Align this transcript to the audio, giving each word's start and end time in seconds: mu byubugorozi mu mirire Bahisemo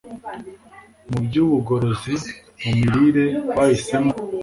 mu 1.09 1.17
byubugorozi 1.25 2.13
mu 2.61 2.71
mirire 2.79 3.25
Bahisemo 3.55 4.13